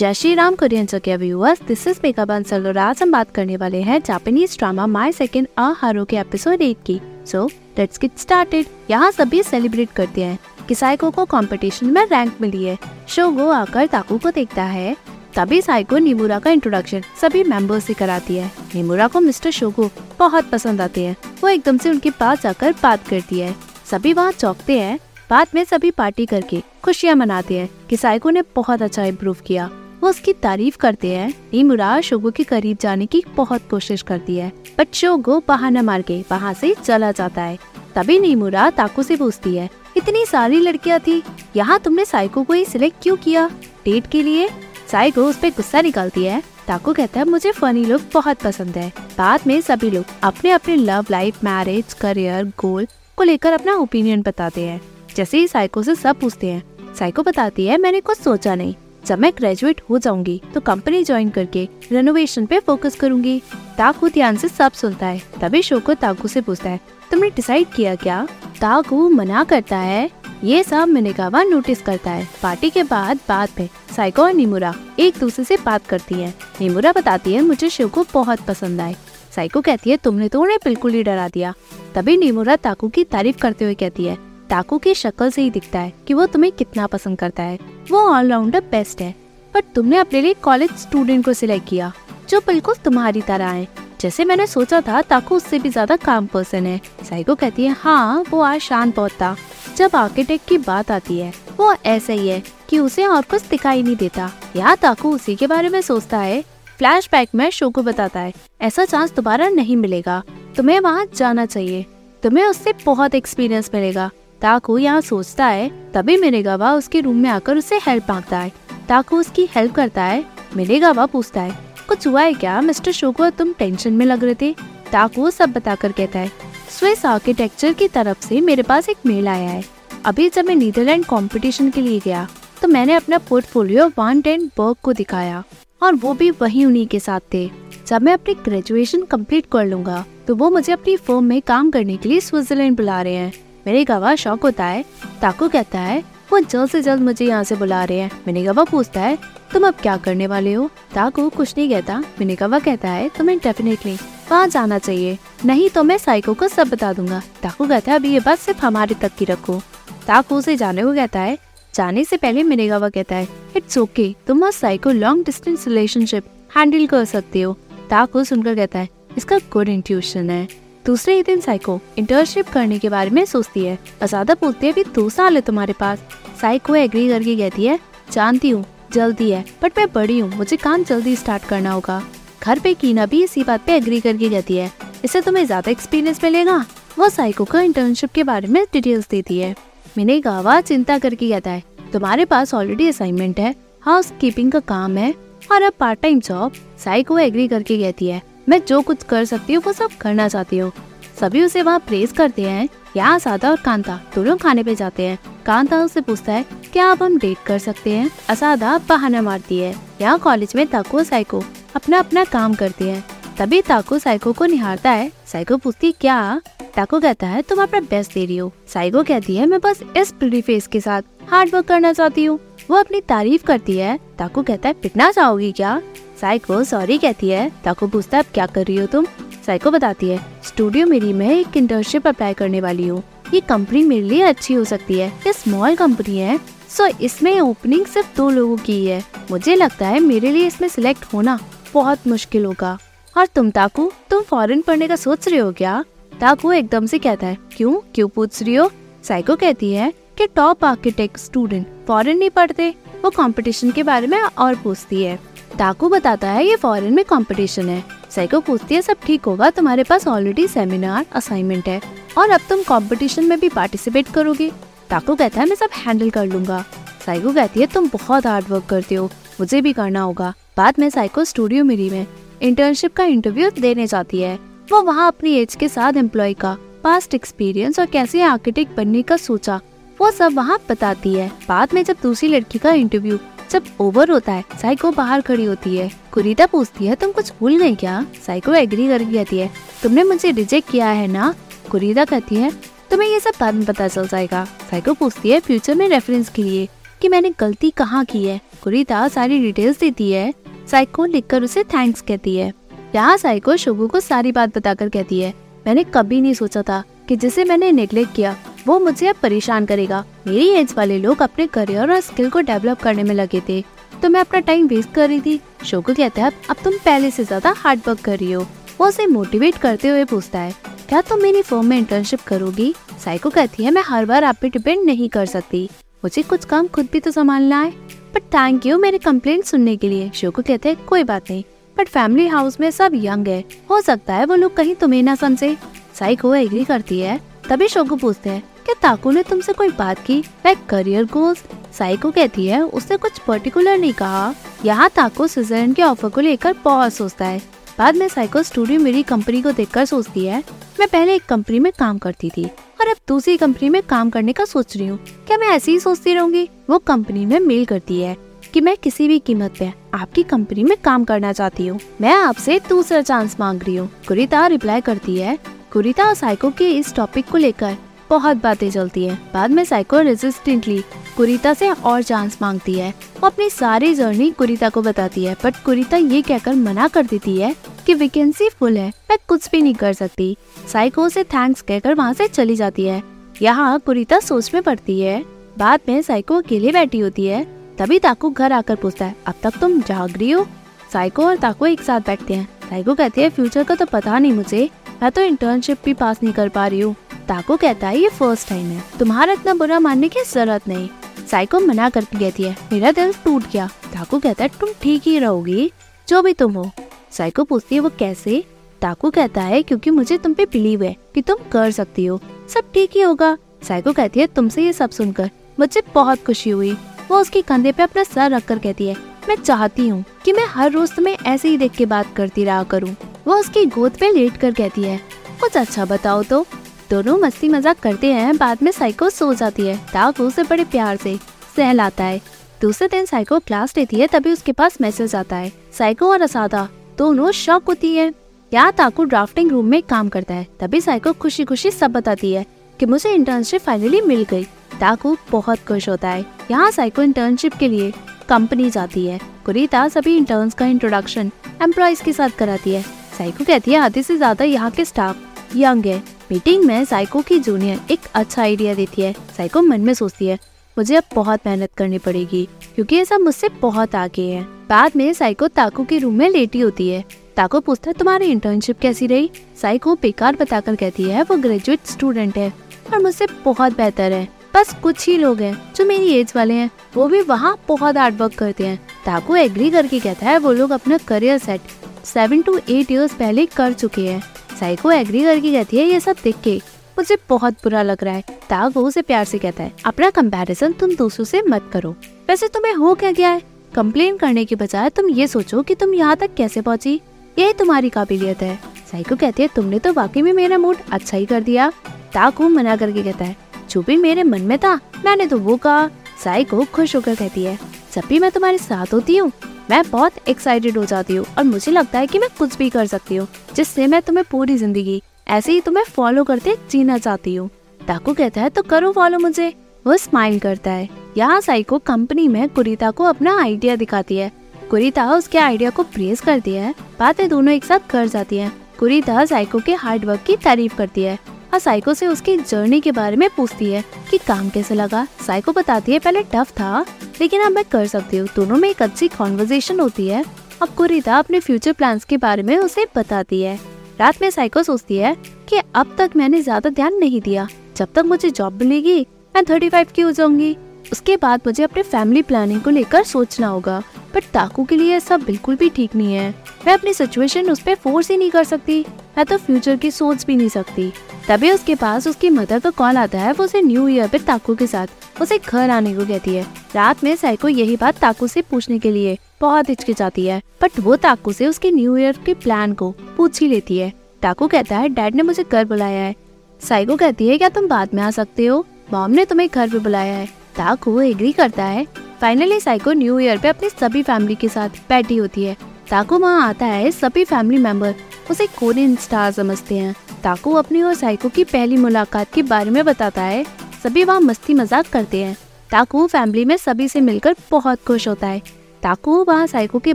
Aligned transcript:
जय 0.00 0.14
श्री 0.14 0.34
राम 0.34 0.54
कोरियन 0.54 0.86
के 0.98 1.16
viewers 1.16 1.62
this 1.62 1.86
is 1.86 2.00
Megha 2.04 2.24
Bansal 2.24 2.66
और 2.66 2.78
आज 2.78 3.02
हम 3.02 3.12
बात 3.12 3.30
करने 3.30 3.56
वाले 3.56 3.82
हैं 3.82 4.02
Japanese 4.02 4.58
drama 4.58 4.86
my 4.86 5.12
second 5.12 5.46
Aoharu 5.76 6.04
के 6.04 6.16
एपिसोड 6.16 6.58
8 6.58 6.76
की. 6.86 7.00
सो 7.26 7.46
लेट्स 7.78 7.98
गेट 7.98 8.18
स्टार्टेड 8.18 8.66
यहाँ 8.90 9.10
सभी 9.10 9.42
सेलिब्रेट 9.42 9.90
करते 9.90 10.24
हैं. 10.24 10.38
कि 10.68 10.74
साइको 10.74 11.10
को 11.10 11.24
कंपटीशन 11.24 11.86
में 11.86 12.04
रैंक 12.04 12.38
मिली 12.40 12.64
है. 12.64 12.76
शो 12.76 13.08
शोगो 13.08 13.48
आकर 13.48 13.86
ताकू 13.86 14.18
को 14.18 14.30
देखता 14.30 14.64
है. 14.64 14.96
तभी 15.34 15.62
साइको 15.62 15.98
निमुरा 15.98 16.38
का 16.38 16.50
इंट्रोडक्शन 16.50 17.02
सभी 17.20 17.44
मेंबर्स 17.44 17.84
से 17.84 17.94
कराती 17.94 18.36
है. 18.36 18.52
निमुरा 18.74 19.08
को 19.08 19.20
मिस्टर 19.20 19.50
शोगो 19.50 19.90
बहुत 20.18 20.50
पसंद 20.50 20.80
आते 20.80 21.04
हैं. 21.04 21.16
वो 21.42 21.48
एकदम 21.48 21.78
से 21.78 21.90
उनके 21.90 22.10
पास 22.10 22.42
जाकर 22.42 22.72
बात 22.72 23.08
करती 23.08 23.40
है. 23.40 23.54
सभी 23.90 24.12
वहाँ 24.12 24.32
चौंकते 24.32 24.80
हैं. 24.80 24.98
बाद 25.30 25.46
में 25.54 25.64
सभी 25.64 25.90
पार्टी 25.90 26.26
करके 26.26 26.62
खुशियाँ 26.82 27.14
मनाते 27.14 27.58
हैं. 27.58 27.70
कि 27.90 27.96
साइको 27.96 28.30
ने 28.30 28.42
बहुत 28.56 28.82
अच्छा 28.82 29.04
इम्प्रूव 29.04 29.36
किया. 29.46 29.70
वो 30.02 30.08
उसकी 30.08 30.32
तारीफ़ 30.32 30.76
करते 30.76 31.08
हैं। 31.08 31.32
नीमुरा 31.52 32.00
शोगो 32.00 32.30
के 32.30 32.44
करीब 32.44 32.78
जाने 32.80 33.06
की 33.06 33.22
बहुत 33.36 33.68
कोशिश 33.70 34.02
करती 34.02 34.36
है 34.36 34.52
बट 34.78 34.94
शोगो 34.94 35.42
बहाना 35.48 35.82
मार 35.82 36.02
के 36.02 36.20
वहाँ 36.30 36.52
से 36.54 36.74
चला 36.84 37.10
जाता 37.12 37.42
है। 37.42 37.58
तभी 37.94 38.18
नीमुरा 38.20 38.68
ताको 38.70 39.02
से 39.02 39.16
पूछती 39.16 39.56
है, 39.56 39.68
इतनी 39.96 40.24
सारी 40.26 40.60
लड़कियाँ 40.60 40.98
थी, 41.00 41.22
यहाँ 41.56 41.78
तुमने 41.80 42.04
साइको 42.04 42.42
को 42.42 42.52
ही 42.52 42.64
सिलेक्ट 42.64 43.02
क्यों 43.02 43.16
किया? 43.16 43.48
डेट 43.84 44.06
के 44.06 44.22
लिए? 44.22 44.48
साइको 44.90 45.24
उस 45.24 45.36
पर 45.36 45.48
गुस्सा 45.48 45.80
निकालती 45.80 46.24
है। 46.24 46.42
ताको 46.66 46.92
कहता 46.92 47.20
है, 47.20 47.26
मुझे 47.26 47.52
फनी 47.52 47.84
लुक 47.84 48.02
बहुत 48.14 48.38
पसंद 48.38 48.76
है। 48.76 48.92
बाद 49.18 49.40
में 49.46 49.60
सभी 49.60 49.90
लोग 49.90 50.04
अपने 50.22 50.50
अपने 50.50 50.76
love 50.76 51.06
life 51.10 51.44
marriage 51.44 51.92
career 51.92 52.44
goal 52.60 52.86
को 53.16 53.22
लेकर 53.22 53.52
अपना 53.52 53.74
ओपिनियन 53.74 54.22
बताते 54.22 54.66
हैं। 54.66 54.80
जैसे 55.16 55.38
ही 55.38 55.48
साइको 55.48 55.82
से 55.82 55.94
सब 55.94 56.16
पूछते 56.16 56.46
हैं, 56.46 56.62
साइको 56.94 57.22
बताती 57.22 57.66
है, 57.66 57.78
मैंने 57.78 58.00
कुछ 58.00 58.18
सोचा 58.18 58.54
नहीं। 58.54 58.74
जब 59.06 59.18
मैं 59.18 59.32
ग्रेजुएट 59.36 59.80
हो 59.90 59.98
जाऊँगी 59.98 60.40
तो 60.54 60.60
कंपनी 60.60 61.02
ज्वाइन 61.04 61.30
करके 61.30 61.68
रेनोवेशन 61.92 62.46
पे 62.46 62.58
फोकस 62.58 62.96
करूँगी। 62.96 63.40
ताकू 63.78 64.08
ध्यान 64.08 64.36
से 64.36 64.48
सब 64.48 64.72
सुनता 64.72 65.06
है, 65.06 65.22
तभी 65.40 65.62
शोको 65.62 65.94
ताकू 65.94 66.28
से 66.28 66.40
पूछता 66.40 66.70
है, 66.70 66.80
तुमने 67.10 67.30
डिसाइड 67.30 67.68
किया 67.68 67.94
क्या? 67.96 68.26
ताकू 68.60 69.08
मना 69.08 69.44
करता 69.44 69.76
है? 69.76 70.10
ये 70.44 70.62
सब 70.62 70.88
मिनेगावा 70.88 71.42
नोटिस 71.42 71.82
करता 71.82 72.10
है। 72.10 72.28
पार्टी 72.42 72.70
के 72.70 72.82
बाद 72.82 73.18
बाद 73.28 73.48
में 73.58 73.68
साइको 73.96 74.22
और 74.22 74.32
निमुरा 74.32 74.74
एक 74.98 75.18
दूसरे 75.20 75.44
से 75.44 75.56
बात 75.56 75.86
करती 75.86 76.14
है। 76.14 76.34
निमुरा 76.60 76.92
बताती 76.92 77.34
है, 77.34 77.42
मुझे 77.42 77.70
शिव 77.70 77.88
को 77.88 78.04
बहुत 78.14 78.40
पसंद 78.40 78.80
आए। 78.80 78.96
साइको 79.36 79.60
कहती 79.60 79.90
है, 79.90 79.96
तुमने 79.96 80.28
तो 80.28 80.40
उन्हें 80.40 80.58
बिल्कुल 80.64 80.92
ही 80.92 81.02
डरा 81.02 81.28
दिया। 81.28 81.54
तभी 81.94 82.16
निमुरा 82.16 82.56
ताकू 82.56 82.88
की 82.88 83.04
तारीफ़ 83.04 83.38
करते 83.38 83.64
हुए 83.64 83.74
कहती 83.74 84.04
है 84.04 84.18
ताकू 84.50 84.76
की 84.78 84.94
शक्ल 84.94 85.30
से 85.30 85.42
ही 85.42 85.50
दिखता 85.50 85.78
है 85.78 85.92
कि 86.06 86.14
वो 86.14 86.24
तुम्हें 86.26 86.52
कितना 86.52 86.86
पसंद 86.86 87.18
करता 87.18 87.42
है। 87.42 87.58
वो 87.90 87.98
ऑलराउंडर 88.08 88.60
बेस्ट 88.70 89.00
है, 89.00 89.14
पर 89.54 89.60
तुमने 89.74 89.96
अपने 89.96 90.20
लिए 90.20 90.34
कॉलेज 90.42 90.70
स्टूडेंट 90.78 91.24
को 91.24 91.32
सिलेक्ट 91.32 91.68
किया, 91.68 91.92
जो 92.28 92.40
बिल्कुल 92.40 92.74
तुम्हारी 92.84 93.20
तरह 93.22 93.48
है। 93.48 93.68
जैसे 94.00 94.24
मैंने 94.24 94.46
सोचा 94.46 94.80
था, 94.80 95.02
ताकू 95.02 95.36
उससे 95.36 95.58
भी 95.58 95.68
ज़्यादा 95.68 95.96
काम 95.96 96.26
पर्सन 96.26 96.66
है। 96.66 96.80
साइको 97.08 97.34
कहती 97.34 97.64
है 97.64 97.76
हाँ 97.78 98.24
वो 98.30 98.40
आज 98.40 98.60
शांत 98.60 98.94
बहुत 98.96 99.12
था। 99.12 99.36
जब 99.76 99.96
आर्किटेक्ट 99.96 100.48
की 100.48 100.58
बात 100.58 100.90
आती 100.90 101.18
है, 101.18 101.32
वो 101.56 101.74
ऐसा 101.74 102.12
ही 102.12 102.28
है 102.28 102.42
कि 102.68 102.78
उसे 102.78 103.06
और 103.06 103.22
कुछ 103.22 103.48
दिखाई 103.48 103.82
नहीं 103.82 103.96
देता। 103.96 104.30
यहाँ 104.56 104.76
ताकू 104.76 105.14
उसी 105.14 105.36
के 105.36 105.46
बारे 105.46 105.68
में 105.68 105.80
सोचता 105.82 106.18
है। 106.18 106.42
फ्लैशबैक 106.78 107.34
में 107.34 107.48
शो 107.50 107.70
को 107.70 107.82
बताता 107.82 108.20
है, 108.20 108.32
ऐसा 108.60 108.84
चांस 108.84 109.14
दोबारा 109.14 109.48
नहीं 109.50 109.76
मिलेगा। 109.76 110.22
तुम्हें 110.56 110.80
वहाँ 110.80 111.06
जाना 111.14 111.46
चाहिए। 111.46 111.84
तुम्हें 112.22 112.44
उससे 112.44 112.72
बहुत 112.84 113.14
एक्सपीरियंस 113.14 113.70
मिलेगा। 113.74 114.10
ताकू 114.42 114.76
यहाँ 114.78 115.00
सोचता 115.00 115.46
है, 115.46 115.68
तभी 115.92 116.16
मेरे 116.16 116.42
गवाह 116.42 116.74
उसके 116.74 117.00
रूम 117.00 117.16
में 117.16 117.28
आकर 117.30 117.56
उसे 117.56 117.78
हेल्प 117.78 118.10
माँगता 118.10 118.38
है। 118.38 118.52
ताकू 118.88 119.18
उसकी 119.18 119.48
हेल्प 119.50 119.74
करता 119.74 120.02
है, 120.02 120.24
मेरे 120.56 120.78
गवाह 120.80 121.06
पूछता 121.06 121.40
है, 121.40 121.58
कुछ 121.88 122.06
हुआ 122.06 122.22
है 122.22 122.32
क्या? 122.34 122.60
मिस्टर 122.60 122.92
शोको 122.92 123.28
तुम 123.30 123.52
टेंशन 123.52 123.92
में 123.92 124.04
लग 124.06 124.24
रहे 124.24 124.34
थे? 124.34 124.52
ताकू 124.92 125.30
सब 125.30 125.52
बताकर 125.52 125.92
कहता 125.92 126.18
है 126.18 126.30
स्विस 126.70 127.04
आर्किटेक्चर 127.06 127.72
की 127.72 127.88
तरफ़ 127.88 128.26
से 128.26 128.40
मेरे 128.40 128.62
पास 128.62 128.88
एक 128.88 128.96
मेल 129.06 129.28
आया 129.28 129.50
है। 129.50 129.64
अभी 130.06 130.28
जब 130.28 130.44
मैं 130.44 130.54
नीदरलैंड 130.54 131.04
कंपटीशन 131.04 131.70
के 131.70 131.80
लिए 131.80 131.98
गया 131.98 132.26
तो 132.62 132.68
मैंने 132.68 132.94
अपना 132.94 133.18
पोर्टफोलियो 133.18 133.88
वन 133.98 134.20
टेन 134.20 134.46
बर्ग 134.58 134.76
को 134.82 134.92
दिखाया, 134.92 135.42
और 135.82 135.94
वो 135.94 136.14
भी 136.14 136.30
वही 136.32 136.64
उन्हीं 136.64 136.86
के 136.86 137.00
साथ 137.00 137.20
थे। 137.34 137.48
जब 137.86 138.02
मैं 138.02 138.12
अपनी 138.12 138.34
ग्रेजुएशन 138.44 139.02
कंप्लीट 139.04 139.46
कर 139.52 139.66
लूँगा 139.66 140.04
तो 140.26 140.34
वो 140.34 140.50
मुझे 140.50 140.72
अपनी 140.72 140.96
फर्म 140.96 141.24
में 141.24 141.40
काम 141.42 141.70
करने 141.70 141.96
के 141.96 142.08
लिए 142.08 142.20
स्विट्जरलैंड 142.20 142.76
बुला 142.76 143.00
रहे 143.02 143.14
हैं। 143.14 143.32
मेरे 143.66 143.84
गवाह 143.84 144.14
शौक 144.14 144.42
होता 144.42 144.64
है 144.64 144.84
ताकू 145.20 145.48
कहता 145.48 145.80
है 145.80 146.02
वो 146.32 146.38
जल्द 146.40 146.70
से 146.70 146.80
जल्द 146.82 147.02
मुझे 147.02 147.24
यहाँ 147.24 147.44
से 147.44 147.56
बुला 147.56 147.82
रहे 147.84 147.98
हैं। 147.98 148.10
मैंने 148.26 148.42
गवाह 148.44 148.64
पूछता 148.64 149.00
है 149.00 149.18
तुम 149.52 149.66
अब 149.66 149.74
क्या 149.74 149.96
करने 149.96 150.26
वाले 150.26 150.52
हो? 150.52 150.68
ताकू 150.94 151.28
कुछ 151.28 151.54
नहीं 151.58 151.68
कहता। 151.70 151.98
मैंने 151.98 152.34
गवाह 152.34 152.60
कहता 152.60 152.90
है 152.90 153.08
तुम्हें 153.08 153.38
डेफिनेटली 153.38 153.94
वहाँ 154.30 154.46
जाना 154.48 154.78
चाहिए। 154.78 155.18
नहीं 155.44 155.68
तो 155.70 155.82
मैं 155.82 155.98
साइको 155.98 156.34
को 156.34 156.48
सब 156.48 156.68
बता 156.68 156.92
दूँगा। 156.92 157.22
ताकू 157.42 157.66
कहता 157.66 157.92
है 157.92 157.98
अभी 157.98 158.12
ये 158.12 158.20
बात 158.20 158.38
सिर्फ़ 158.38 158.64
हमारे 158.66 158.94
तक 158.94 159.16
की 159.18 159.24
रखो। 159.24 159.60
ताकू 160.06 160.36
उसे 160.36 160.56
जाने 160.56 160.82
को 160.82 160.94
कहता 160.94 161.20
है 161.20 161.38
जाने 161.74 162.04
से 162.04 162.16
पहले 162.16 162.42
मेरे 162.42 162.68
गवाह 162.68 162.88
कहता 162.88 163.16
है 163.16 163.28
इट्स 163.56 163.78
ओके 163.78 164.02
okay, 164.02 164.26
तुम 164.26 164.42
और 164.42 164.50
Saiko 164.52 164.90
long 164.92 165.24
distance 165.24 165.66
relationship 165.68 166.24
handle 166.56 166.86
कर 166.86 167.04
सकते 167.04 167.42
हो। 167.42 167.56
ताकू 167.90 168.24
सुनकर 168.24 168.54
कहता 168.54 168.78
है 168.78 168.88
इसका 169.16 169.38
गुड 169.52 169.68
इंट्यूशन 169.68 170.30
है। 170.30 170.46
दूसरे 170.84 171.14
ही 171.14 171.22
दिन 171.22 171.40
साइको 171.40 171.78
इंटर्नशिप 171.98 172.48
करने 172.48 172.78
के 172.78 172.88
बारे 172.88 173.10
में 173.10 173.24
सोचती 173.24 173.64
है। 173.64 173.78
असादा 174.02 174.34
पूछती 174.34 174.66
है, 174.66 174.72
अभी 174.72 174.84
दो 174.94 175.08
साल 175.10 175.34
है 175.34 175.40
तुम्हारे 175.42 175.72
पास। 175.72 176.02
साइको 176.40 176.74
एग्री 176.76 177.08
करके 177.08 177.36
कहती 177.36 177.66
है, 177.66 177.78
जानती 178.12 178.50
हूँ, 178.50 178.64
जल्दी 178.92 179.30
है, 179.30 179.44
बट 179.62 179.78
मैं 179.78 179.86
बड़ी 179.92 180.18
हूँ, 180.18 180.30
मुझे 180.36 180.56
काम 180.56 180.84
जल्दी 180.84 181.16
स्टार्ट 181.16 181.44
करना 181.44 181.72
होगा। 181.72 182.02
घर 182.42 182.58
पे 182.58 182.74
कीना 182.74 183.06
भी 183.06 183.22
इसी 183.24 183.42
बात 183.44 183.64
पे 183.66 183.76
एग्री 183.76 184.00
करके 184.00 184.28
कहती 184.30 184.56
है, 184.56 184.70
इससे 185.04 185.20
तुम्हें 185.20 185.44
ज़्यादा 185.46 185.70
एक्सपीरियंस 185.70 186.24
मिलेगा? 186.24 186.64
वो 186.98 187.08
साइको 187.08 187.44
को 187.44 187.58
इंटर्नशिप 187.60 188.12
के 188.12 188.22
बारे 188.24 188.48
में 188.48 188.64
डिटेल्स 188.72 189.08
देती 189.10 189.38
है। 189.38 189.54
मैंने 189.98 190.18
गावा 190.20 190.60
चिंता 190.60 190.98
करके 190.98 191.28
कहता 191.30 191.50
है, 191.50 191.62
तुम्हारे 191.92 192.24
पास 192.24 192.54
ऑलरेडी 192.54 192.88
असाइनमेंट 192.88 193.40
है 193.40 193.54
हाउस 193.82 194.12
कीपिंग 194.20 194.52
का 194.52 194.60
काम 194.60 194.96
है, 194.96 195.14
और 195.52 195.62
अब 195.62 195.72
part 195.80 196.00
time 196.00 196.20
job 196.20 196.52
Saiko 196.78 197.18
agree 197.18 197.46
करके 197.48 197.78
कहती 197.78 198.06
है 198.06 198.22
मैं 198.50 198.60
जो 198.64 198.80
कुछ 198.82 199.02
कर 199.02 199.24
सकती 199.24 199.52
हूँ, 199.52 199.62
वो 199.66 199.72
सब 199.72 199.90
करना 200.00 200.28
चाहती 200.28 200.58
हूँ। 200.58 200.72
सभी 201.20 201.42
उसे 201.42 201.62
वहाँ 201.62 201.78
प्रेस 201.78 202.12
करते 202.12 202.42
हैं 202.42 202.68
यहाँ 202.96 203.18
सादा 203.18 203.50
और 203.50 203.56
कांता 203.56 204.00
दोनों 204.14 204.36
खाने 204.36 204.62
पे 204.62 204.74
जाते 204.74 205.02
हैं। 205.02 205.18
कांता 205.46 205.78
उसे 205.78 206.00
पूछता 206.00 206.32
है, 206.32 206.44
क्या 206.72 206.90
अब 206.90 207.02
हम 207.02 207.18
डेट 207.18 207.38
कर 207.46 207.58
सकते 207.58 207.90
हैं? 207.90 208.10
असादा 208.28 208.76
बहाना 208.88 209.22
मारती 209.22 209.58
है, 209.58 209.74
यहाँ 210.00 210.18
कॉलेज 210.18 210.52
में 210.56 210.66
ताको 210.66 211.04
साइको 211.04 211.42
अपना 211.76 211.98
अपना 211.98 212.24
काम 212.24 212.54
करते 212.54 212.90
हैं। 212.90 213.04
तभी 213.38 213.60
ताको 213.62 213.98
साइको 213.98 214.32
को 214.32 214.46
निहारता 214.46 214.90
है। 214.90 215.10
साइको 215.26 215.56
पूछती 215.56 215.92
क्या? 215.92 216.40
ताको 216.74 217.00
कहता 217.00 217.26
है, 217.26 217.42
तुम 217.42 217.62
अपना 217.62 217.80
बेस्ट 217.80 218.14
दे 218.14 218.24
रही 218.26 218.36
हो। 218.36 218.52
साइको 218.68 219.02
कहती 219.02 219.36
है, 219.36 219.46
मैं 219.46 219.60
बस 219.60 219.82
इस 219.96 220.12
प्रिटी 220.12 220.40
फेस 220.40 220.66
के 220.66 220.80
साथ 220.80 221.02
हार्ड 221.30 221.54
वर्क 221.54 221.66
करना 221.66 221.92
चाहती 221.92 222.24
हूँ। 222.24 222.38
वो 222.70 222.76
अपनी 222.76 223.00
तारीफ़ 223.00 223.44
करती 223.44 223.76
है। 223.76 223.98
ताको 224.18 224.42
कहता 224.42 224.68
है, 224.68 224.74
पिटना 224.74 225.10
चाहोगी 225.12 225.52
क्या? 225.52 225.80
साइको, 226.20 226.64
सॉरी 226.64 226.98
कहती 226.98 227.28
है। 227.28 227.50
ताको 227.64 227.86
पूछता 227.86 228.16
है, 228.16 228.22
अब 228.22 228.32
क्या 228.34 228.46
कर 228.46 228.64
रही 228.64 228.76
हो 228.76 228.86
तुम? 228.86 229.06
साइको 229.46 229.70
बताती 229.70 230.08
है, 230.08 230.20
स्टूडियो 230.44 230.86
मेरी, 230.86 231.12
में 231.12 231.28
एक 231.30 231.56
इंटर्नशिप 231.56 232.06
अप्लाई 232.06 232.34
करने 232.34 232.60
वाली 232.60 232.88
हूँ। 232.88 233.02
ये 233.34 233.40
कंपनी 233.40 233.82
मेरे 233.82 234.08
लिए 234.08 234.22
अच्छी 234.22 234.54
हो 234.54 234.64
सकती 234.64 234.98
है। 234.98 235.08
ये 235.26 235.32
स्मॉल 235.32 235.76
कंपनी 235.76 236.18
है। 236.18 236.38
सो 236.68 236.86
इसमें 236.86 237.40
ओपनिंग 237.40 237.86
सिर्फ़ 237.86 238.16
दो 238.16 238.30
लोगों 238.30 238.56
की 238.56 238.86
है 238.86 239.04
मुझे 239.30 239.54
लगता 239.54 239.86
है 239.86 240.00
मेरे 240.00 240.32
लिए 240.32 240.46
इसमें 240.46 240.68
सिलेक्ट 240.68 241.04
होना 241.04 241.38
बहुत 241.74 242.06
मुश्किल 242.06 242.44
होगा। 242.44 242.78
और 243.16 243.26
तुम, 243.26 243.50
ताकू, 243.50 243.92
तुम 244.10 244.22
फॉरेन 244.22 244.62
पढ़ने 244.62 244.88
का 244.88 244.96
सोच 244.96 245.28
रहे 245.28 245.38
हो 245.38 245.52
क्या? 245.52 245.84
ताकू 246.20 246.52
एकदम 246.52 246.86
से 246.86 246.98
कहता 246.98 247.26
है, 247.26 247.38
क्यों? 247.56 247.72
क्यों 247.94 248.08
पूछ 248.08 248.42
रही 248.42 248.54
हो? 248.54 248.70
साइको 249.04 249.36
कहती 249.36 249.72
है 249.72 249.92
कि 250.18 250.26
टॉप 250.26 250.64
आर्किटेक्ट 250.64 251.16
स्टूडेंट 251.16 251.66
फॉरेन 251.88 252.18
नहीं 252.18 252.30
पढ़ते। 252.30 252.74
वो 253.04 253.10
कंपटीशन 253.10 253.70
के 253.70 253.82
बारे 253.82 254.06
में 254.06 254.20
और 254.20 254.54
पूछती 254.54 255.02
है। 255.02 255.18
टाकू 255.58 255.88
बताता 255.88 256.30
है, 256.30 256.46
ये 256.46 256.56
फॉरेन 256.56 256.94
में 256.94 257.04
कंपटीशन 257.04 257.68
है। 257.68 257.84
साइको 258.10 258.40
पूछती 258.40 258.74
है, 258.74 258.82
सब 258.82 258.96
ठीक 259.06 259.24
होगा? 259.24 259.50
तुम्हारे 259.50 259.82
पास 259.82 260.08
ऑलरेडी 260.08 260.48
सेमिनार 260.48 261.06
असाइनमेंट 261.12 261.68
है। 261.68 261.80
और 262.18 262.30
अब 262.30 262.40
तुम 262.48 262.62
कंपटीशन 262.62 263.24
में 263.24 263.40
भी 263.40 263.48
पार्टिसिपेट 263.48 264.08
करोगे? 264.08 264.52
टाकू 264.90 265.14
कहता 265.14 265.40
है, 265.40 265.46
मैं 265.46 265.56
सब 265.56 265.68
हैंडल 265.76 266.10
कर 266.10 266.26
लूँगा। 266.26 266.64
साइको 267.06 267.32
कहती 267.32 267.60
है, 267.60 267.66
तुम 267.66 267.88
बहुत 267.88 268.26
हार्ड 268.26 268.44
वर्क 268.48 268.64
करते 268.64 268.94
हो। 268.94 269.10
मुझे 269.40 269.60
भी 269.60 269.72
करना 269.72 270.00
होगा। 270.00 270.34
बाद 270.56 270.74
में 270.78 270.90
साइको 270.90 271.24
स्टूडियो 271.24 271.64
मेरी 271.64 271.90
में। 271.90 272.06
इंटर्नशिप 272.42 272.92
का 272.92 273.04
इंटरव्यू 273.04 273.50
देने 273.50 273.86
जाती 273.86 274.20
है। 274.20 274.38
वो 274.72 274.82
वहाँ 274.82 275.08
अपनी 275.08 275.34
एज 275.34 275.54
के 275.54 275.68
साथ 275.68 275.92
एम्प्लॉय 275.92 276.34
का 276.34 276.56
पास्ट 276.84 277.14
एक्सपीरियंस 277.14 277.78
और 277.78 277.86
कैसे 277.86 278.22
आर्किटेक्ट 278.22 278.76
बनने 278.76 279.02
का 279.02 279.16
सोचा। 279.16 279.60
वो 280.00 280.10
सब 280.10 280.34
वहाँ 280.34 280.58
बताती 280.68 281.14
है। 281.14 281.32
बाद 281.48 281.68
में 281.74 281.84
जब 281.84 281.96
दूसरी 282.02 282.28
लड़की 282.28 282.58
का 282.58 282.72
इंटरव्यू 282.72 283.18
जब 283.50 283.64
ओवर 283.80 284.10
होता 284.10 284.32
है 284.32 284.44
साइको 284.62 284.90
बाहर 284.90 285.20
खड़ी 285.20 285.44
होती 285.44 285.76
है। 285.76 285.90
कुरीता 286.12 286.46
पूछती 286.46 286.86
है, 286.86 286.94
तुम 286.94 287.12
कुछ 287.12 287.32
भूल 287.40 287.56
गए 287.58 287.74
क्या? 287.74 288.04
साइको 288.26 288.54
एग्री 288.54 288.88
कर 288.88 289.04
कहती 289.04 289.38
है, 289.38 289.50
तुमने 289.82 290.04
मुझे 290.04 290.30
रिजेक्ट 290.30 290.70
किया 290.70 290.88
है 290.88 291.06
ना? 291.06 291.34
कुरीदा 291.70 292.04
कहती 292.04 292.36
है, 292.36 292.50
तुम्हें 292.90 293.08
ये 293.08 293.20
सब 293.20 293.32
बाद 293.40 293.54
में 293.54 293.64
पता 293.64 293.88
चल 293.88 294.06
जाएगा। 294.08 294.44
साइको 294.70 294.92
पूछती 294.94 295.30
है 295.30 295.40
फ्यूचर 295.40 295.74
में 295.74 295.88
रेफरेंस 295.88 296.28
के 296.28 296.42
लिए 296.42 296.68
कि 297.02 297.08
मैंने 297.08 297.30
गलती 297.40 297.70
कहाँ 297.70 298.04
की 298.04 298.24
है? 298.24 298.40
कुरीता 298.62 299.06
सारी 299.08 299.38
डिटेल्स 299.38 299.78
देती 299.78 300.10
है। 300.12 300.32
साइको 300.70 301.04
लिखकर 301.04 301.42
उसे 301.42 301.64
थैंक्स 301.64 302.00
कहती 302.00 302.36
है। 302.36 302.52
यहाँ 302.94 303.16
साइको 303.16 303.56
शोगु 303.56 303.86
को 303.88 304.00
सारी 304.00 304.32
बात 304.32 304.56
बताकर 304.56 304.88
कहती 304.88 305.20
है, 305.20 305.34
मैंने 305.66 305.84
कभी 305.84 306.20
नहीं 306.20 306.34
सोचा 306.34 306.62
था 306.62 306.82
कि 307.08 307.16
जिसे 307.16 307.44
मैंने 307.44 307.70
नेग्लेक्ट 307.72 308.14
किया 308.14 308.36
वो 308.66 308.78
मुझे 308.80 309.06
अब 309.08 309.16
परेशान 309.22 309.66
करेगा। 309.66 310.04
मेरी 310.26 310.48
एज 310.50 310.74
वाले 310.76 310.98
लोग 310.98 311.22
अपने 311.22 311.46
करियर 311.48 311.90
और 311.90 312.00
स्किल 312.00 312.30
को 312.30 312.40
डेवलप 312.42 312.80
करने 312.80 313.02
में 313.02 313.14
लगे 313.14 313.40
थे। 313.48 313.60
तो 314.02 314.08
मैं 314.08 314.20
अपना 314.20 314.40
टाइम 314.40 314.66
वेस्ट 314.66 314.92
कर 314.94 315.08
रही 315.08 315.20
थी। 315.20 315.40
शोको 315.64 315.94
कहता 315.94 316.22
है, 316.22 316.32
अब 316.50 316.56
तुम 316.64 316.74
पहले 316.84 317.10
से 317.10 317.24
ज़्यादा 317.24 317.54
हार्ड 317.56 317.80
वर्क 317.88 318.00
कर 318.00 318.18
रही 318.18 318.32
हो। 318.32 318.46
वो 318.80 318.86
उसे 318.86 319.06
मोटिवेट 319.06 319.56
करते 319.56 319.88
हुए 319.88 320.04
पूछता 320.04 320.38
है, 320.38 320.54
क्या 320.88 321.00
तुम 321.00 321.22
मेरी 321.22 321.42
फर्म 321.42 321.66
में 321.66 321.76
इंटर्नशिप 321.78 322.20
करोगी? 322.20 322.74
साइको 323.04 323.30
कहती 323.30 323.64
है, 323.64 323.70
मैं 323.70 323.82
हर 323.86 324.04
बार 324.04 324.24
आप 324.24 324.36
पे 324.42 324.48
डिपेंड 324.48 324.84
नहीं 324.86 325.08
कर 325.08 325.26
सकती। 325.26 325.68
मुझे 326.04 326.22
कुछ 326.22 326.44
काम 326.44 326.66
खुद 326.66 326.88
भी 326.92 327.00
तो 327.00 327.10
संभालना 327.10 327.60
है। 327.60 327.70
बट 328.14 328.22
थैंक 328.34 328.66
यू 328.66 328.78
मेरे 328.78 328.98
कंप्लेंट 328.98 329.44
सुनने 329.44 329.76
के 329.76 329.88
लिए। 329.88 330.10
शोको 330.14 330.42
कहते 330.42 330.68
हैं, 330.68 330.84
कोई 330.86 331.04
बात 331.04 331.30
नहीं। 331.30 331.42
बट 331.76 331.88
फैमिली 331.88 332.26
हाउस 332.28 332.58
में 332.60 332.70
सब 332.70 332.92
यंग 332.94 333.28
है। 333.28 333.42
हो 333.70 333.80
सकता 333.80 334.14
है 334.14 334.24
वो 334.26 334.34
लोग 334.34 334.54
कहीं 334.56 334.74
तुम्हें 334.74 335.02
ना 335.02 335.14
समझे। 335.16 335.56
साइको 335.94 336.34
एग्री 336.34 336.64
करती 336.64 337.00
है 337.00 337.20
तभी 337.50 337.66
शोको 337.68 337.96
पूछते 337.96 338.30
हैं, 338.30 338.42
क्या 338.64 338.74
ताकू 338.82 339.10
ने 339.10 339.22
तुमसे 339.22 339.52
कोई 339.52 339.68
बात 339.68 339.98
की? 339.98 340.18
वह 340.46 340.54
करियर 340.68 341.04
गोल्स, 341.04 341.42
साइको 341.78 342.10
कहती 342.10 342.46
है, 342.46 342.60
उसने 342.62 342.96
कुछ 342.96 343.18
पर्टिकुलर 343.18 343.78
नहीं 343.78 343.92
कहा। 343.92 344.34
यहाँ 344.64 344.88
ताको 344.96 345.26
स्विट्जरलैंड 345.26 345.74
के 345.76 345.82
ऑफ़र 345.82 346.08
को 346.08 346.20
लेकर 346.20 346.54
बहुत 346.64 346.94
सोचता 346.94 347.24
है। 347.24 347.38
बाद 347.78 347.96
में 347.96 348.06
साइको 348.08 348.42
स्टूडियो 348.42 348.80
मेरी 348.80 349.02
कंपनी 349.02 349.42
को 349.42 349.52
देखकर 349.52 349.84
सोचती 349.84 350.26
है, 350.26 350.42
मैं 350.80 350.88
पहले 350.88 351.14
एक 351.14 351.26
कंपनी 351.26 351.58
में 351.58 351.72
काम 351.78 351.98
करती 351.98 352.30
थी 352.30 352.44
और 352.44 352.88
अब 352.88 352.96
दूसरी 353.08 353.36
कंपनी 353.36 353.68
में 353.68 353.82
काम 353.82 354.10
करने 354.10 354.32
का 354.32 354.44
सोच 354.44 354.76
रही 354.76 354.86
हूँ। 354.86 354.98
क्या 355.26 355.38
मैं 355.38 355.48
ऐसे 355.48 355.72
ही 355.72 355.80
सोचती 355.80 356.14
रहूँगी? 356.14 356.48
वो 356.70 356.78
कंपनी 356.78 357.26
में 357.26 357.38
मेल 357.40 357.64
करती 357.66 358.00
है 358.00 358.16
कि 358.54 358.60
मैं 358.60 358.76
किसी 358.76 359.08
भी 359.08 359.18
कीमत 359.18 359.54
पे 359.58 359.72
आपकी 359.94 360.22
कंपनी 360.24 360.64
में 360.64 360.76
काम 360.84 361.04
करना 361.04 361.32
चाहती 361.32 361.66
हूँ। 361.66 361.80
मैं 362.00 362.14
आपसे 362.14 362.60
दूसरा 362.68 363.02
चांस 363.02 363.36
मांग 363.40 363.62
रही 363.62 363.76
हूँ। 363.76 363.90
कुरिता 364.08 364.46
रिप्लाई 364.46 364.80
करती 364.80 365.16
है 365.16 365.38
कुरिता 365.72 366.04
और 366.04 366.14
साइको 366.14 366.50
के 366.50 366.68
इस 366.70 366.94
टॉपिक 366.94 367.28
को 367.28 367.38
लेकर 367.38 367.76
बहुत 368.10 368.36
बातें 368.36 368.70
चलती 368.70 369.04
है। 369.04 369.14
बाद 369.34 369.50
में 369.50 369.64
साइको 369.64 370.00
रेजिस्टेंटली 370.00 370.82
कुरिता 371.16 371.52
से 371.54 371.70
और 371.70 372.02
चांस 372.02 372.38
मांगती 372.42 372.74
है। 372.74 372.90
वो 372.90 373.26
अपनी 373.26 373.48
सारी 373.50 373.94
जर्नी 373.94 374.30
कुरिता 374.30 374.68
को 374.68 374.82
बताती 374.82 375.24
है। 375.24 375.36
बट 375.44 375.62
कुरिता 375.64 375.96
ये 375.96 376.22
कहकर 376.22 376.54
मना 376.54 376.88
कर 376.88 377.06
देती 377.06 377.36
है 377.36 377.54
कि 377.86 377.94
वैकेंसी 377.94 378.48
फुल 378.48 378.76
है, 378.76 378.88
मैं 379.10 379.18
कुछ 379.28 379.50
भी 379.50 379.62
नहीं 379.62 379.74
कर 379.74 379.92
सकती। 379.92 380.36
साइको 380.72 381.08
से 381.08 381.24
थैंक्स 381.24 381.62
कहकर 381.62 381.94
वहाँ 381.94 382.12
से 382.12 382.28
चली 382.28 382.56
जाती 382.56 382.84
है। 382.84 383.02
यहाँ 383.42 383.78
कुरिता 383.80 384.20
सोच 384.20 384.52
में 384.54 384.62
पड़ती 384.62 385.00
है। 385.00 385.24
बाद 385.58 385.80
में 385.88 386.00
साइको 386.02 386.34
अकेले 386.34 386.72
बैठी 386.72 386.98
होती 386.98 387.26
है। 387.26 387.44
तभी 387.78 387.98
ताकू 387.98 388.30
घर 388.30 388.52
आकर 388.52 388.74
पूछता 388.74 389.04
है, 389.04 389.16
अब 389.26 389.34
तक 389.42 389.58
तुम 389.60 389.80
जाग 389.80 390.16
रही 390.16 390.30
हो? 390.30 390.46
साइको 390.92 391.26
और 391.26 391.36
ताकू 391.36 391.66
एक 391.66 391.80
साथ 391.80 392.00
बैठते 392.00 392.34
हैं। 392.34 392.48
साइको 392.70 392.94
कहती 392.94 393.20
है 393.20 393.28
फ्यूचर 393.30 393.64
का 393.64 393.74
तो 393.74 393.86
पता 393.86 394.18
नहीं 394.18 394.32
मुझे। 394.32 394.70
मैं 395.02 395.10
तो 395.10 395.20
इंटर्नशिप 395.20 395.78
भी 395.84 395.94
पास 395.94 396.22
नहीं 396.22 396.32
कर 396.32 396.48
पा 396.48 396.66
रही 396.66 396.80
हूँ। 396.80 396.96
ताको 397.28 397.56
कहता 397.56 397.88
है, 397.88 397.98
ये 397.98 398.08
फ़र्स्ट 398.08 398.48
टाइम 398.48 398.66
है। 398.66 398.84
तुम्हारा 398.98 399.32
इतना 399.32 399.54
बुरा 399.54 399.80
मानने 399.80 400.08
की 400.08 400.24
ज़रूरत 400.24 400.68
नहीं। 400.68 400.88
साइको 401.30 401.60
मना 401.60 401.90
करके 401.90 402.18
कहती 402.18 402.42
है। 402.42 402.56
मेरा 402.72 402.92
दिल 402.92 403.12
टूट 403.12 403.42
गया। 403.52 403.66
ताकू 403.66 404.18
कहता 404.18 404.44
है, 404.44 404.50
तुम 404.60 404.68
ठीक 404.82 405.02
ही 405.02 405.18
रहोगी, 405.18 405.72
जो 406.08 406.22
भी 406.22 406.32
तुम 406.32 406.52
हो। 406.52 406.70
साइको 407.10 407.44
पूछती 407.44 407.74
है, 407.74 407.80
वो 407.80 407.90
कैसे? 407.98 408.44
ताकू 408.82 409.10
कहता 409.10 409.42
है, 409.42 409.62
क्योंकि 409.62 409.90
मुझे 409.90 410.18
तुम 410.18 410.34
पे 410.34 410.44
बिलीव 410.44 410.82
है 410.82 410.96
कि 411.14 411.22
तुम 411.22 411.36
कर 411.52 411.70
सकती 411.70 412.06
हो। 412.06 412.20
सब 412.48 412.72
ठीक 412.74 412.90
ही 412.94 413.00
होगा। 413.00 413.36
साइको 413.68 413.92
कहती 413.92 414.20
है, 414.20 414.26
तुमसे 414.26 414.64
ये 414.64 414.72
सब 414.72 414.90
सुनकर 414.90 415.30
मुझे 415.58 415.82
बहुत 415.94 416.24
खुशी 416.24 416.50
हुई। 416.50 416.76
वो 417.10 417.18
उसके 417.18 417.42
कंधे 417.42 417.72
पे 417.72 417.82
अपना 417.82 418.02
सर 418.02 418.30
रख 418.30 418.46
कर 418.46 418.58
कहती 418.58 418.88
है 418.88 419.09
मैं 419.30 419.36
चाहती 419.36 419.86
हूँ 419.88 420.04
कि 420.24 420.32
मैं 420.32 420.44
हर 420.46 420.70
रोज 420.70 420.92
तुम्हें 420.92 421.16
ऐसे 421.16 421.48
ही 421.48 421.58
देख 421.58 421.72
के 421.72 421.84
बात 421.86 422.06
करती 422.16 422.44
रहा 422.44 422.62
करूँ। 422.62 422.94
वो 423.26 423.34
उसकी 423.34 423.64
गोद 423.66 423.96
पे 423.96 424.10
लेट 424.12 424.36
कर 424.36 424.52
कहती 424.52 424.82
है, 424.82 424.96
कुछ 425.40 425.56
अच्छा 425.56 425.84
बताओ 425.84 426.22
तो। 426.22 426.44
दोनों 426.90 427.16
मस्ती 427.18 427.48
मज़ाक 427.48 427.78
करते 427.78 428.12
हैं, 428.12 428.36
बाद 428.36 428.62
में 428.62 428.70
साइको 428.72 429.10
सो 429.10 429.32
जाती 429.34 429.66
है। 429.66 429.76
ताकू 429.92 430.24
उसे 430.24 430.42
बड़े 430.42 430.64
प्यार 430.64 430.96
से 430.96 431.16
सहलाता 431.56 432.04
है। 432.04 432.20
दूसरे 432.60 432.88
दिन 432.88 433.06
साइको 433.06 433.38
क्लास 433.38 433.76
लेती 433.76 434.00
है, 434.00 434.06
तभी 434.06 434.32
उसके 434.32 434.52
पास 434.52 434.80
मैसेज 434.80 435.14
आता 435.14 435.36
है। 435.36 435.52
साइको 435.78 436.10
और 436.10 436.22
असादा 436.22 436.68
दोनों 436.98 437.30
शौक 437.34 437.68
होती 437.68 437.94
है। 437.94 438.12
यहाँ 438.52 438.72
ताकू 438.72 439.04
ड्राफ्टिंग 439.04 439.50
रूम 439.50 439.66
में 439.66 439.82
काम 439.84 440.08
करता 440.08 440.34
है, 440.34 440.46
तभी 440.60 440.80
साइको 440.80 441.12
खुशी 441.12 441.44
खुशी 441.44 441.70
सब 441.70 441.92
बताती 441.92 442.32
है 442.32 442.46
कि 442.80 442.86
मुझे 442.86 443.14
इंटर्नशिप 443.14 443.60
फाइनली 443.60 444.00
मिल 444.02 444.26
गई। 444.30 444.44
ताकू 444.80 445.16
बहुत 445.30 445.66
खुश 445.68 445.88
होता 445.88 446.08
है। 446.08 446.24
यहाँ 446.50 446.70
साइको 446.70 447.02
इंटर्नशिप 447.02 447.54
के 447.54 447.68
लिए 447.68 447.92
कंपनी 448.30 448.70
जाती 448.70 449.06
है। 449.06 449.18
कुरीता 449.46 449.86
सभी 449.88 450.16
इंटर्न्स 450.16 450.54
का 450.54 450.66
इंट्रोडक्शन 450.66 451.30
एम्प्लॉयज़ 451.62 452.02
के 452.02 452.12
साथ 452.12 452.38
कराती 452.38 452.70
है। 452.70 452.82
साइको 453.18 453.44
कहती 453.44 453.70
है, 453.70 453.78
आधे 453.78 454.02
से 454.02 454.16
ज़्यादा 454.16 454.44
यहाँ 454.44 454.70
के 454.70 454.84
स्टाफ 454.84 455.56
यंग 455.56 455.86
है। 455.86 456.02
मीटिंग 456.30 456.64
में 456.64 456.84
साइको 456.84 457.20
की 457.22 457.38
जूनियर 457.38 457.80
एक 457.90 458.00
अच्छा 458.14 458.42
आइडिया 458.42 458.74
देती 458.74 459.02
है। 459.02 459.12
साइको 459.36 459.62
मन 459.62 459.80
में 459.80 459.92
सोचती 459.94 460.26
है, 460.26 460.38
मुझे 460.76 460.96
अब 460.96 461.04
बहुत 461.14 461.46
मेहनत 461.46 461.70
करनी 461.76 461.98
पड़ेगी, 461.98 462.48
क्योंकि 462.74 462.96
ये 462.96 463.04
सब 463.04 463.20
मुझसे 463.20 463.48
बहुत 463.60 463.94
आगे 463.94 464.22
है। 464.24 464.42
बाद 464.68 464.92
में 464.96 465.12
साइको 465.12 465.48
ताको 465.48 465.84
के 465.84 465.98
रूम 465.98 466.14
में 466.14 466.28
लेटी 466.30 466.60
होती 466.60 466.88
है। 466.88 467.04
ताको 467.36 467.60
पूछता 467.60 467.90
है 467.90 467.94
तुम्हारी 467.94 468.26
इंटर्नशिप 468.26 468.78
कैसी 468.78 469.06
रही? 469.06 469.30
साइको 469.62 469.94
बेकार 469.94 470.36
बताकर 470.36 470.76
कहती 470.76 471.02
है, 471.02 471.22
वो 471.22 471.36
ग्रेजुएट 471.36 471.86
स्टूडेंट 471.86 472.36
है 472.36 472.52
और 472.92 473.02
मुझसे 473.02 473.26
बहुत 473.44 473.76
बेहतर 473.76 474.12
है। 474.12 474.28
बस 474.54 474.74
कुछ 474.82 475.06
ही 475.08 475.16
लोग 475.16 475.40
हैं, 475.40 475.74
जो 475.74 475.84
मेरी 475.84 476.12
एज 476.14 476.32
वाले 476.36 476.54
हैं। 476.54 476.70
वो 476.94 477.06
भी 477.08 477.20
वहाँ 477.22 477.56
बहुत 477.68 477.96
हार्ड 477.96 478.20
वर्क 478.20 478.34
करते 478.34 478.66
हैं। 478.66 478.76
ताको 479.04 479.36
एग्री 479.36 479.70
करके 479.70 480.00
कहता 480.00 480.26
है, 480.26 480.38
वो 480.38 480.52
लोग 480.52 480.70
अपना 480.70 480.98
career 480.98 481.38
set 481.38 481.60
seven 482.04 482.42
to 482.42 482.58
eight 482.68 482.90
years 482.90 483.14
पहले 483.14 483.46
कर 483.46 483.72
चुके 483.72 484.06
हैं। 484.08 484.22
साइको 484.60 484.90
एग्री 484.90 485.22
करके 485.22 485.52
कहती 485.52 485.76
है, 485.76 485.84
ये 485.84 486.00
सब 486.00 486.16
देख 486.24 486.36
के 486.44 486.60
मुझे 486.98 487.16
बहुत 487.28 487.54
बुरा 487.54 487.82
लग 487.82 488.04
रहा 488.04 488.14
है। 488.14 488.24
ताको 488.50 488.82
उसे 488.82 489.02
प्यार 489.02 489.24
से 489.24 489.38
कहता 489.38 489.62
है, 489.62 489.72
अपना 489.84 490.10
कंपैरिजन 490.10 490.72
तुम 490.72 490.94
दूसरों 490.94 491.24
से 491.24 491.42
मत 491.42 491.70
करो। 491.72 491.94
वैसे 492.28 492.48
तुम्हें 492.48 492.74
हो 492.74 492.94
क्या 492.94 493.12
गया 493.12 493.30
है? 493.30 493.42
कंप्लेन 493.74 494.16
करने 494.16 494.44
के 494.44 494.54
बजाय 494.54 494.90
तुम 494.90 495.08
ये 495.10 495.26
सोचो 495.26 495.62
कि 495.62 495.74
तुम 495.74 495.94
यहाँ 495.94 496.16
तक 496.16 496.34
कैसे 496.34 496.60
पहुँची? 496.60 497.00
यही 497.38 497.52
तुम्हारी 497.52 497.88
काबिलियत 497.88 498.42
है। 498.42 498.58
साइको 498.92 499.16
कहती 499.16 499.42
है, 499.42 499.48
तुमने 499.56 499.78
तो 499.78 499.92
वाकई 499.92 500.22
में 500.22 500.32
मेरा 500.32 500.58
मूड 500.58 500.76
अच्छा 500.92 501.16
ही 501.16 501.26
कर 501.26 501.40
दिया। 501.40 501.72
ताको 502.14 502.48
मना 502.48 502.76
करके 502.76 503.02
कहता 503.02 503.24
है 503.24 503.49
जो 503.70 503.82
भी 503.82 503.96
मेरे 503.96 504.22
मन 504.22 504.42
में 504.42 504.58
था। 504.58 504.74
मैंने 505.04 505.26
तो 505.26 505.38
वो 505.38 505.56
कहा, 505.56 505.88
साई 506.24 506.44
को 506.44 506.64
खुश 506.64 506.94
होकर 506.96 507.14
कहती 507.14 507.44
है 507.44 507.58
जब 507.94 508.02
भी 508.08 508.18
मैं 508.18 508.30
तुम्हारे 508.30 508.58
साथ 508.58 508.92
होती 508.94 509.16
हूँ। 509.16 509.30
मैं 509.70 509.82
बहुत 509.90 510.28
एक्साइटेड 510.28 510.76
हो 510.78 510.84
जाती 510.84 511.16
हूँ 511.16 511.26
और 511.38 511.44
मुझे 511.44 511.72
लगता 511.72 511.98
है 511.98 512.06
कि 512.06 512.18
मैं 512.18 512.28
कुछ 512.38 512.56
भी 512.58 512.68
कर 512.70 512.86
सकती 512.86 513.16
हूँ, 513.16 513.26
जिससे 513.54 513.86
मैं 513.86 514.02
तुम्हें 514.02 514.24
पूरी 514.30 514.56
ज़िंदगी 514.56 515.02
ऐसे 515.28 515.52
ही 515.52 515.60
तुम्हें 515.60 515.84
फॉलो 515.86 516.24
करते 516.24 516.56
जीना 516.70 516.98
चाहती 516.98 517.34
हूँ। 517.34 517.48
ताकू 517.80 518.14
कहता 518.14 518.40
है 518.40 518.50
तो 518.50 518.62
करो 518.62 518.92
फॉलो 518.92 519.18
मुझे। 519.18 519.48
वो 519.84 519.96
स्माइल 519.96 520.38
करता 520.38 520.70
है। 520.70 520.88
यहाँ 521.16 521.40
साई 521.40 521.62
को 521.62 521.78
कंपनी 521.78 522.26
में 522.28 522.48
कुरीता 522.48 522.90
को 522.90 523.04
अपना 523.04 523.38
आइडिया 523.40 523.76
दिखाती 523.76 524.16
है। 524.16 524.30
कुरीता 524.70 525.10
उसके 525.12 525.38
आइडिया 525.38 525.70
को 525.70 525.82
प्रेस 525.84 526.20
करती 526.20 526.54
है। 526.54 526.74
बातें 526.98 527.28
दोनों 527.28 527.54
एक 527.54 527.64
साथ 527.64 527.88
कर 527.90 528.08
जाती 528.08 528.36
है। 528.36 528.50
कुरीता 528.78 529.24
साइको 529.24 529.58
के 529.58 529.74
हार्ड 529.74 530.04
वर्क 530.04 530.22
की 530.26 530.36
तारीफ़ 530.36 530.76
करती 530.76 531.02
है। 531.02 531.18
और 531.52 531.58
साइको 531.58 531.94
से 531.94 532.06
उसकी 532.06 532.36
जर्नी 532.36 532.80
के 532.80 532.92
बारे 532.92 533.16
में 533.16 533.28
पूछती 533.36 533.70
है 533.70 533.84
कि 534.10 534.18
काम 534.18 534.48
कैसे 534.50 534.74
लगा। 534.74 535.06
साइको 535.26 535.52
बताती 535.52 535.92
है, 535.92 535.98
पहले 535.98 536.22
टफ 536.34 536.50
था, 536.50 536.84
लेकिन 537.20 537.40
अब 537.40 537.52
मैं 537.52 537.64
कर 537.64 537.86
सकती 537.86 538.16
हूँ। 538.16 538.28
दोनों 538.36 538.56
में 538.56 538.68
एक 538.68 538.82
अच्छी 538.82 539.08
कॉन्वर्जेशन 539.08 539.80
होती 539.80 540.06
है। 540.08 540.24
अब 540.62 540.68
कुरीता 540.68 541.18
अपने 541.18 541.40
फ्यूचर 541.40 541.72
प्लान्स 541.72 542.04
के 542.04 542.16
बारे 542.16 542.42
में 542.42 542.56
उसे 542.58 542.86
बताती 542.96 543.40
है। 543.42 543.58
रात 544.00 544.22
में 544.22 544.30
साइको 544.30 544.62
सोचती 544.62 544.96
है 544.96 545.16
कि 545.48 545.60
अब 545.74 545.94
तक 545.98 546.10
मैंने 546.16 546.42
ज़्यादा 546.42 546.70
ध्यान 546.70 546.94
नहीं 546.94 547.20
दिया। 547.20 547.48
जब 547.76 547.88
तक 547.94 548.04
मुझे 548.04 548.30
जॉब 548.30 548.60
मिलेगी, 548.62 549.00
मैं 549.34 549.44
थर्टी 549.44 549.68
फाइव 549.68 549.88
की 549.94 550.02
हो 550.02 550.10
जाऊँगी। 550.10 550.56
उसके 550.92 551.16
बाद 551.16 551.40
मुझे 551.46 551.62
अपने 551.62 551.82
फैमिली 551.82 552.22
प्लानिंग 552.22 552.60
को 552.60 552.70
लेकर 552.70 553.02
सोचना 553.04 553.46
होगा। 553.46 553.82
बट 554.14 554.24
ताकू 554.24 554.64
के 554.64 554.76
लिए 554.76 555.00
सब 555.00 555.22
बिल्कुल 555.22 555.56
भी 555.56 555.68
ठीक 555.70 555.94
नहीं 555.96 556.14
है। 556.14 556.30
मैं 556.66 556.72
अपनी 556.72 556.92
सिचुएशन 556.94 557.50
उस 557.50 557.60
पर 557.60 557.74
फोर्स 557.74 558.10
ही 558.10 558.16
नहीं 558.16 558.30
कर 558.30 558.44
सकती। 558.44 558.84
मैं 559.16 559.26
तो 559.26 559.36
फ्यूचर 559.36 559.76
की 559.76 559.90
सोच 559.90 560.24
भी 560.26 560.36
नहीं 560.36 560.48
सकती। 560.48 560.92
तभी 561.28 561.50
उसके 561.50 561.74
पास 561.74 562.06
उसकी 562.08 562.30
मदर 562.30 562.58
का 562.58 562.70
कॉल 562.70 562.96
आता 562.96 563.18
है, 563.18 563.32
वो 563.32 563.44
उसे 563.44 563.62
न्यू 563.62 563.86
ईयर 563.88 564.08
पे 564.08 564.18
ताकू 564.18 564.54
के 564.54 564.66
साथ, 564.66 564.86
उसे 565.22 565.38
घर 565.38 565.70
आने 565.70 565.94
को 565.94 566.06
कहती 566.06 566.34
है। 566.34 566.46
रात 566.74 567.04
में 567.04 567.14
साइको 567.16 567.48
यही 567.48 567.76
बात 567.76 567.98
ताकू 567.98 568.26
से 568.26 568.42
पूछने 568.42 568.78
के 568.78 568.90
लिए 568.90 569.16
बहुत 569.40 569.68
हिचकिचाती 569.68 570.26
है 570.26 570.40
बट 570.62 570.80
वो 570.80 570.96
ताकू 570.96 571.32
से 571.32 571.46
उसके 571.46 571.70
न्यू 571.70 571.96
ईयर 571.96 572.18
के 572.26 572.34
प्लान 572.34 572.72
को 572.72 572.90
पूछ 573.16 573.40
ही 573.40 573.48
लेती 573.48 573.78
है। 573.78 573.92
ताकू 574.22 574.48
कहता 574.48 574.78
है 574.78 574.88
डैड 574.88 575.14
ने 575.14 575.22
मुझे 575.22 575.44
घर 575.52 575.64
बुलाया 575.64 576.02
है। 576.02 576.14
साइको 576.60 576.96
कहती 576.96 577.28
है, 577.28 577.38
क्या 577.38 577.48
तुम 577.48 577.68
बाद 577.68 577.94
में 577.94 578.02
आ 578.02 578.10
सकते 578.10 578.46
हो? 578.46 578.64
मॉम 578.92 579.10
ने 579.10 579.24
तुम्हें 579.24 579.48
घर 579.54 579.68
पे 579.70 579.78
बुलाया 579.78 580.16
है। 580.16 580.26
ताकू 580.56 581.00
एग्री 581.00 581.32
करता 581.32 581.64
है। 581.64 581.86
फाइनली 582.20 582.60
साइको 582.60 582.92
न्यू 582.92 583.18
ईयर 583.18 583.38
पे 583.38 583.48
अपनी 583.48 583.68
सभी 583.68 584.02
फैमिली 584.02 584.34
के 584.34 584.48
साथ 584.48 584.68
बैठी 584.88 585.16
होती 585.16 585.44
है। 585.44 585.56
ताकू 585.90 586.18
वहाँ 586.18 586.48
आता 586.48 586.66
है, 586.66 586.90
सभी 586.90 587.24
फैमिली 587.24 587.62
मेंबर 587.62 587.94
उसे 588.30 588.46
कोरियन 588.58 588.96
स्टार 588.96 589.32
समझते 589.32 589.78
हैं। 589.78 589.94
ताकू 590.22 590.52
अपनी 590.52 590.82
और 590.82 590.94
साइको 590.94 591.28
की 591.28 591.44
पहली 591.44 591.76
मुलाकात 591.76 592.32
के 592.32 592.42
बारे 592.42 592.70
में 592.70 592.84
बताता 592.84 593.22
है। 593.22 593.44
सभी 593.82 594.04
वहाँ 594.04 594.20
मस्ती 594.20 594.54
मज़ाक 594.54 594.86
करते 594.86 595.22
हैं। 595.24 595.36
ताकू 595.70 596.06
फैमिली 596.06 596.44
में 596.44 596.56
सभी 596.56 596.88
से 596.88 597.00
मिलकर 597.00 597.34
बहुत 597.50 597.84
खुश 597.84 598.08
होता 598.08 598.26
है। 598.26 598.42
ताकू 598.82 599.24
वहाँ 599.24 599.46
साइको 599.46 599.78
के 599.78 599.94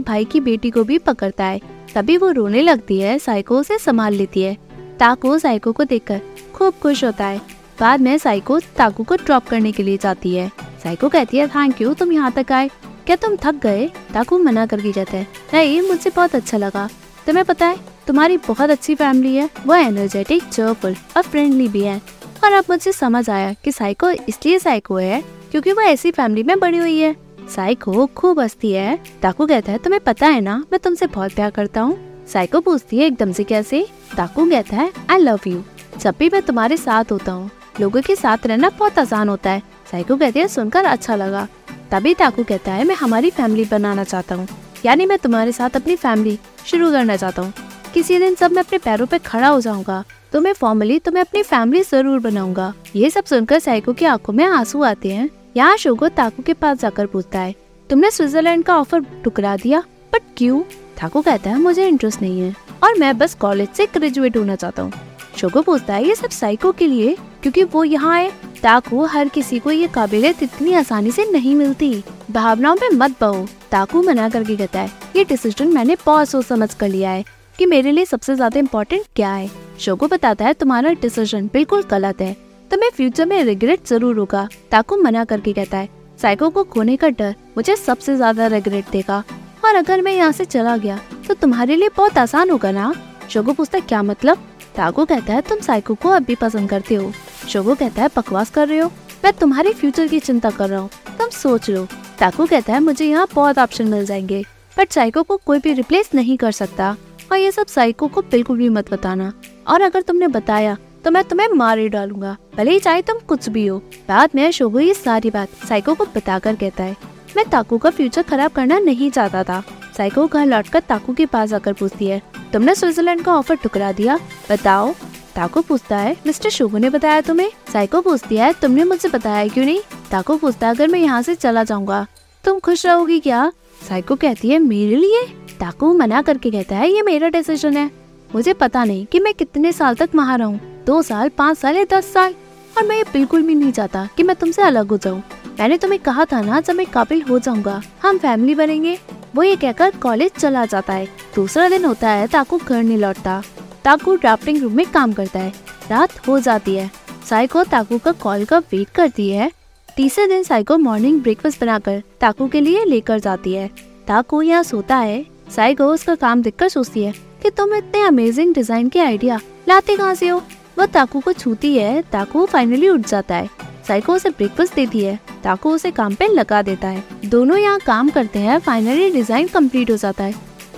भाई 0.00 0.24
की 0.24 0.40
बेटी 0.40 0.70
को 0.70 0.84
भी 0.84 0.98
पकड़ता 0.98 1.44
है। 1.44 1.60
तभी 1.94 2.16
वो 2.16 2.30
रोने 2.30 2.62
लगती 2.62 2.98
है, 3.00 3.18
साइको 3.18 3.58
उसे 3.58 3.78
संभाल 3.78 4.14
लेती 4.14 4.42
है। 4.42 4.56
ताकू 4.98 5.38
साइको 5.38 5.72
को 5.72 5.84
देखकर 5.84 6.20
खूब 6.54 6.74
खुश 6.82 7.04
होता 7.04 7.26
है। 7.26 7.40
बाद 7.80 8.00
में 8.00 8.16
साइको 8.18 8.58
ताकू 8.76 9.04
को 9.04 9.16
ड्रॉप 9.16 9.48
करने 9.48 9.72
के 9.72 9.82
लिए 9.82 9.96
जाती 9.96 10.34
है। 10.34 10.50
साइको 10.82 11.08
कहती 11.08 11.38
है, 11.38 11.48
थैंक 11.48 11.80
यू, 11.80 11.94
तुम 11.94 12.12
यहाँ 12.12 12.32
तक 12.32 12.52
आए। 12.52 12.70
क्या 13.06 13.16
तुम 13.16 13.36
थक 13.36 13.54
गए? 13.54 13.86
ताकू 14.14 14.38
मना 14.38 14.66
करके 14.66 14.92
जाता 14.92 15.16
है। 15.16 15.26
नहीं 15.54 15.80
मुझे 15.82 16.10
बहुत 16.10 16.34
अच्छा 16.34 16.58
लगा। 16.58 16.88
तुम्हें 17.26 17.44
पता 17.44 17.66
है 17.66 17.95
तुम्हारी 18.06 18.36
बहुत 18.38 18.70
अच्छी 18.70 18.94
फैमिली 18.94 19.34
है। 19.36 19.48
वो 19.66 19.74
एनर्जेटिक 19.74 20.42
चेयरफुल 20.44 20.96
और 21.16 21.22
फ्रेंडली 21.22 21.68
भी 21.68 21.82
है। 21.82 22.00
और 22.44 22.52
अब 22.52 22.64
मुझे 22.70 22.92
समझ 22.92 23.28
आया 23.30 23.52
कि 23.64 23.72
साइको 23.72 24.10
इसलिए 24.10 24.58
साइको 24.58 24.96
है 24.96 25.22
क्योंकि 25.50 25.72
वो 25.72 25.82
ऐसी 25.82 26.10
फैमिली 26.10 26.42
में 26.42 26.58
बड़ी 26.60 26.78
हुई 26.78 26.98
है। 26.98 27.14
साइको 27.50 28.06
खूब 28.06 28.40
हंसती 28.40 28.72
है। 28.72 28.98
ताकू 29.22 29.46
कहता 29.46 29.72
है, 29.72 29.78
तुम्हें 29.78 30.02
पता 30.04 30.26
है 30.26 30.40
ना, 30.40 30.56
मैं 30.72 30.78
तुमसे 30.80 31.06
बहुत 31.06 31.32
प्यार 31.32 31.50
करता 31.50 31.80
हूँ। 31.80 32.24
साइको 32.26 32.60
पूछती 32.60 32.98
है, 32.98 33.06
एकदम 33.06 33.32
से 33.32 33.44
कैसे? 33.44 33.86
ताकू 34.16 34.48
कहता 34.50 34.76
है 34.76 34.90
आई 35.10 35.18
लव 35.18 35.40
यू 35.46 35.62
जब 36.00 36.14
भी 36.18 36.28
मैं 36.32 36.42
तुम्हारे 36.42 36.76
साथ 36.76 37.12
होता 37.12 37.32
हूँ, 37.32 37.50
लोगों 37.80 38.02
के 38.02 38.16
साथ 38.16 38.46
रहना 38.46 38.70
बहुत 38.78 38.98
आसान 38.98 39.28
होता 39.28 39.50
है। 39.50 39.62
साइको 39.90 40.16
कहती 40.16 40.40
है, 40.40 40.48
सुनकर 40.48 40.84
अच्छा 40.84 41.16
लगा। 41.16 41.46
तभी 41.90 42.14
ताकू 42.14 42.44
कहता 42.44 42.72
है, 42.72 42.84
मैं 42.84 42.94
हमारी 42.94 43.30
फैमिली 43.30 43.64
बनाना 43.64 44.04
चाहता 44.04 44.34
हूँ। 44.34 44.48
यानी 44.84 45.06
मैं 45.06 45.18
तुम्हारे 45.18 45.52
साथ 45.52 45.76
अपनी 45.76 45.96
फैमिली 45.96 46.38
शुरू 46.66 46.90
करना 46.90 47.16
चाहता 47.16 47.42
हूँ। 47.42 47.52
किसी 47.96 48.18
दिन 48.18 48.34
जब 48.34 48.52
मैं 48.52 48.62
अपने 48.62 48.78
पैरों 48.78 49.04
पे 49.06 49.18
खड़ा 49.18 49.48
हो 49.48 49.60
जाऊँगा। 49.60 50.02
तो 50.32 50.40
मैं 50.40 50.52
फॉर्मली 50.52 50.98
तुम्हें 50.98 51.20
अपनी 51.20 51.42
फैमिली 51.42 51.82
ज़रूर 51.82 52.18
बनाऊँगा। 52.20 52.72
ये 52.96 53.08
सब 53.10 53.24
सुनकर 53.24 53.58
साइको 53.58 53.92
की 53.92 54.04
आँखों 54.04 54.32
में 54.32 54.44
आँसू 54.44 54.82
आते 54.82 55.12
हैं। 55.12 55.28
यहाँ 55.56 55.76
शोगो 55.76 56.08
ताकू 56.08 56.42
के 56.42 56.54
पास 56.54 56.80
जाकर 56.80 57.06
पूछता 57.06 57.38
है, 57.38 57.54
तुमने 57.90 58.10
स्विट्जरलैंड 58.10 58.64
का 58.64 58.76
ऑफ़र 58.78 59.04
टुकरा 59.24 59.54
दिया? 59.56 59.80
बट 60.12 60.22
क्यों? 60.36 60.60
ताकू 61.00 61.22
कहता 61.22 61.50
है, 61.50 61.58
मुझे 61.58 61.86
इंटरेस्ट 61.88 62.22
नहीं 62.22 62.40
है। 62.40 62.54
और 62.84 62.98
मैं 62.98 63.16
बस 63.18 63.34
कॉलेज 63.34 63.68
से 63.68 63.86
ग्रेजुएट 63.86 64.36
होना 64.36 64.56
चाहता 64.56 64.82
हूँ। 64.82 64.92
शोगो 65.36 65.62
पूछता 65.62 65.94
है, 65.94 66.06
ये 66.08 66.14
सब 66.14 66.30
साइको 66.30 66.72
के 66.72 66.86
लिए? 66.86 67.16
क्योंकि 67.42 67.62
वो 67.64 67.84
यहाँ 67.84 68.12
आए, 68.14 68.30
ताकू 68.62 69.04
हर 69.04 69.28
किसी 69.28 69.58
को 69.58 69.70
ये 69.70 69.88
काबिलियत 69.88 70.42
इतनी 70.42 70.74
आसानी 70.74 71.10
से 71.10 71.24
नहीं 71.32 71.54
मिलती। 71.54 72.02
भावनाओं 72.30 72.76
में 72.82 72.88
मत 72.90 73.16
बहो। 73.20 73.46
ताकू 73.70 74.02
मना 74.02 74.28
करके 74.28 74.56
कहता 74.56 74.80
है, 74.80 74.90
ये 75.16 75.24
डिसीज़न 75.24 75.68
मैंने 75.68 75.96
बहुत 76.06 76.28
सोच 76.28 76.46
समझ 76.46 76.72
कर 76.74 76.88
लिया 76.88 77.10
है। 77.10 77.24
कि 77.58 77.66
मेरे 77.66 77.92
लिए 77.92 78.04
सबसे 78.04 78.34
ज़्यादा 78.34 78.58
इम्पोर्टेंट 78.58 79.04
क्या 79.16 79.32
है? 79.32 79.50
शोगो 79.80 80.08
बताता 80.08 80.44
है 80.44 80.52
तुम्हारा 80.54 80.92
डिसीज़न 80.92 81.46
बिल्कुल 81.52 81.82
गलत 81.82 82.20
है। 82.20 82.32
तुम्हें 82.70 82.90
फ्यूचर 82.90 83.26
में 83.26 83.42
रिग्रेट 83.44 83.86
ज़रूर 83.86 84.18
होगा, 84.18 84.48
ताकू 84.70 84.96
मना 84.96 85.24
करके 85.24 85.52
कहता 85.52 85.78
है। 85.78 85.88
साइको 86.18 86.48
को 86.50 86.64
खोने 86.64 86.96
का 86.96 87.08
डर 87.10 87.34
मुझे 87.56 87.76
सबसे 87.76 88.16
ज़्यादा 88.16 88.46
रिग्रेट 88.46 88.90
देगा। 88.90 89.22
और 89.64 89.74
अगर 89.74 90.02
मैं 90.02 90.12
यहाँ 90.12 90.32
से 90.32 90.44
चला 90.44 90.76
गया 90.76 90.98
तो 91.28 91.34
तुम्हारे 91.34 91.76
लिए 91.76 91.88
बहुत 91.96 92.18
आसान 92.18 92.50
होगा 92.50 92.70
ना? 92.70 92.92
शोगो 93.30 93.52
पूछता 93.52 93.78
क्या 93.80 94.02
मतलब? 94.02 94.38
ताकू 94.76 95.04
कहता 95.04 95.32
है, 95.32 95.40
तुम 95.40 95.60
साइको 95.60 95.94
को 95.94 96.08
अब 96.08 96.24
भी 96.24 96.34
पसंद 96.34 96.68
करते 96.70 96.94
हो। 96.94 97.12
शोगो 97.48 97.74
कहता 97.74 98.02
है, 98.02 98.08
बकवास 98.16 98.50
कर 98.50 98.68
रहे 98.68 98.78
हो? 98.78 98.90
मैं 99.24 99.32
तुम्हारे 99.32 99.72
फ्यूचर 99.72 100.06
की 100.08 100.18
चिंता 100.20 100.50
कर 100.50 100.68
रहा 100.68 100.80
हूँ। 100.80 100.90
तुम 101.18 101.28
सोच 101.32 101.70
लो 101.70 101.86
ताकू 102.18 102.46
कहता 102.46 102.72
है, 102.72 102.80
मुझे 102.80 103.04
यहाँ 103.04 103.26
बहुत 103.34 103.58
ऑप्शन 103.58 103.88
मिल 103.88 104.04
जाएँगे 104.06 104.44
बट 104.76 104.92
साइको 104.92 105.22
को 105.22 105.36
कोई 105.36 105.58
भी 105.58 105.72
रिप्लेस 105.72 106.10
नहीं 106.14 106.36
कर 106.36 106.52
सकता। 106.52 106.96
और 107.32 107.38
ये 107.38 107.50
सब 107.52 107.66
साइको 107.66 108.08
को 108.08 108.22
बिल्कुल 108.22 108.58
भी 108.58 108.68
मत 108.68 108.90
बताना। 108.92 109.32
और 109.68 109.82
अगर 109.82 110.02
तुमने 110.02 110.28
बताया 110.28 110.76
तो 111.04 111.10
मैं 111.10 111.22
तुम्हें 111.24 111.48
मार 111.48 111.78
ही 111.78 111.88
डालूँगा। 111.88 112.36
भले 112.56 112.70
ही 112.70 112.78
चाहे 112.78 113.02
तुम 113.02 113.18
कुछ 113.28 113.48
भी 113.48 113.66
हो। 113.66 113.78
बाद 114.08 114.30
में 114.34 114.50
शोगो 114.50 114.80
ये 114.80 114.94
सारी 114.94 115.30
बात 115.30 115.48
साइको 115.68 115.94
को 115.94 116.04
बताकर 116.14 116.56
कहता 116.56 116.84
है। 116.84 116.96
मैं 117.36 117.48
ताकू 117.50 117.78
का 117.78 117.90
फ्यूचर 117.90 118.22
खराब 118.22 118.50
करना 118.50 118.78
नहीं 118.78 119.10
चाहता 119.10 119.42
था। 119.44 119.62
साइको 119.96 120.26
घर 120.26 120.46
लौटकर 120.46 120.80
ताकू 120.80 121.14
के 121.14 121.26
पास 121.26 121.52
आकर 121.52 121.72
पूछती 121.72 122.06
है, 122.06 122.20
तुमने 122.52 122.74
स्विट्जरलैंड 122.74 123.22
का 123.24 123.34
ऑफ़र 123.34 123.56
टुकरा 123.56 123.92
दिया? 123.92 124.18
बताओ। 124.50 124.92
ताको 125.34 125.60
पूछता 125.60 125.96
है, 125.96 126.16
मिस्टर 126.26 126.50
शोगो 126.50 126.78
ने 126.78 126.90
बताया 126.90 127.20
तुम्हें? 127.20 127.50
साइको 127.72 128.00
पूछती 128.00 128.36
है, 128.36 128.52
तुमने 128.52 128.84
मुझसे 128.84 129.08
बताया 129.08 129.48
क्यों 129.48 129.64
नहीं? 129.64 129.80
ताको 130.10 130.36
पूछता 130.36 130.66
है, 130.66 130.74
अगर 130.74 130.88
मैं 130.88 131.00
यहाँ 131.00 131.22
से 131.22 131.34
चला 131.34 131.64
जाऊँगा, 131.64 132.06
तुम 132.44 132.58
खुश 132.58 132.86
रहोगी 132.86 133.18
क्या? 133.20 133.50
साइको 133.88 134.16
कहती 134.16 134.48
है, 134.48 134.58
मेरे 134.58 134.96
लिए? 134.96 135.26
ताकू 135.60 135.92
मना 135.94 136.22
करके 136.22 136.50
कहता 136.50 136.76
है, 136.76 136.90
ये 136.90 137.02
मेरा 137.02 137.28
डिसीज़न 137.28 137.76
है। 137.76 137.90
मुझे 138.34 138.52
पता 138.52 138.84
नहीं 138.84 139.06
कि 139.06 139.20
मैं 139.20 139.34
कितने 139.34 139.72
साल 139.72 139.94
तक 139.94 140.10
वहाँ 140.14 140.38
रहूँ। 140.38 140.84
दो 140.86 141.02
साल, 141.02 141.28
पाँच 141.28 141.58
साल 141.58 141.76
या 141.76 141.84
दस 141.84 142.12
साल। 142.12 142.34
और 142.78 142.86
मैं 142.86 142.96
ये 142.96 143.02
बिल्कुल 143.02 143.42
भी 143.42 143.54
नहीं 143.54 143.72
चाहता 143.72 144.08
कि 144.16 144.22
मैं 144.22 144.36
तुमसे 144.36 144.62
अलग 144.62 144.88
हो 144.88 144.96
जाऊँ। 144.96 145.22
मैंने 145.60 145.78
तुम्हें 145.78 146.00
कहा 146.00 146.24
था 146.24 146.40
ना, 146.40 146.60
जब 146.60 146.74
मैं 146.74 146.86
काबिल 146.86 147.22
हो 147.22 147.38
जाऊँगा, 147.38 147.82
हम 148.02 148.18
फैमिली 148.18 148.54
बनेंगे। 148.54 148.98
वो 149.34 149.42
ये 149.42 149.56
कहकर 149.56 149.90
कॉलेज 150.02 150.32
चला 150.32 150.66
जाता 150.66 150.92
है। 150.92 151.08
दूसरा 151.34 151.68
दिन 151.68 151.84
होता 151.84 152.10
है 152.10 152.26
ताकू 152.26 152.58
घर 152.58 152.82
नहीं 152.82 152.98
लौटता। 152.98 153.42
ताकू 153.84 154.16
ड्राफ्टिंग 154.16 154.62
रूम 154.62 154.72
में 154.72 154.86
काम 154.86 155.12
करता 155.12 155.38
है। 155.38 155.52
रात 155.90 156.28
हो 156.28 156.40
जाती 156.40 156.74
है। 156.74 156.90
साइको 157.30 157.64
ताकू 157.64 157.98
का 157.98 158.12
कॉल 158.12 158.44
का 158.44 158.58
वेट 158.58 158.88
करती 158.88 159.30
है। 159.30 159.52
तीसरे 159.96 160.26
दिन 160.26 160.42
साइको 160.42 160.78
मॉर्निंग 160.78 161.22
ब्रेकफास्ट 161.22 161.60
बनाकर 161.60 162.02
ताकू 162.20 162.48
के 162.48 162.60
लिए 162.60 162.84
लेकर 162.84 163.18
जाती 163.18 163.52
है। 163.54 163.70
ताकू 164.08 164.42
यहाँ 164.42 164.62
सोता 164.62 164.96
है। 164.96 165.35
साइको 165.48 165.84
उसका 165.84 166.14
काम 166.14 166.42
देखकर 166.42 166.68
सोचती 166.68 167.04
है 167.04 167.12
कि 167.42 167.50
तुम 167.50 167.74
इतने 167.74 168.02
अमेजिंग 168.02 168.54
डिज़ाइन 168.54 168.88
के 168.88 169.00
आइडिया 169.00 169.40
लाते 169.68 169.96
कहाँ 169.96 170.14
से 170.14 170.28
हो? 170.28 170.42
वह 170.78 170.86
ताकू 170.86 171.20
को 171.20 171.32
छूती 171.32 171.76
है, 171.76 172.02
ताकू 172.02 172.44
फाइनली 172.46 172.88
उठ 172.88 173.06
जाता 173.08 173.34
है। 173.34 173.48
साइको 173.88 174.14
उसे 174.14 174.30
ब्रेकफास्ट 174.30 174.74
देती 174.74 175.00
है, 175.00 175.18
ताकू 175.44 175.70
उसे 175.70 175.90
काम 175.90 176.14
पे 176.14 176.26
लगा 176.28 176.60
देता 176.62 176.88
है। 176.88 177.02
दोनों 177.24 177.58
यहाँ 177.58 177.78
काम 177.80 178.08
करते 178.10 178.38
हैं 178.38 178.58
फाइनली 178.58 179.10
डिज़ाइन 179.10 179.48
कंप्लीट 179.48 179.90
हो 179.90 179.96
जाता 179.96 180.24
है। 180.24 180.34